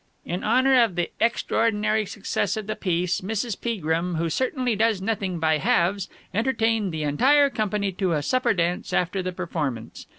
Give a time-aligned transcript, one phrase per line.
[0.25, 3.55] "'In honour of the extraordinary success of the piece, Mrs.
[3.61, 8.93] Peagrim, who certainly does nothing by halves, entertained the entire company to a supper dance
[8.93, 10.07] after the performance.